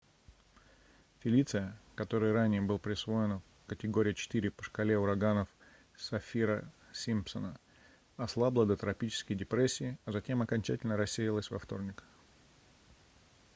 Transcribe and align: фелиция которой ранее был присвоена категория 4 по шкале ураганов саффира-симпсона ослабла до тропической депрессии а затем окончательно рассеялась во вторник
фелиция 1.19 1.79
которой 1.93 2.31
ранее 2.31 2.59
был 2.63 2.79
присвоена 2.79 3.39
категория 3.67 4.15
4 4.15 4.49
по 4.49 4.63
шкале 4.63 4.97
ураганов 4.97 5.47
саффира-симпсона 5.95 7.55
ослабла 8.17 8.65
до 8.65 8.75
тропической 8.77 9.35
депрессии 9.35 9.99
а 10.05 10.11
затем 10.11 10.41
окончательно 10.41 10.97
рассеялась 10.97 11.51
во 11.51 11.59
вторник 11.59 12.03